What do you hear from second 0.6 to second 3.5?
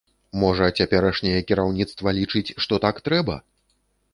цяперашняе кіраўніцтва лічыць, што так трэба?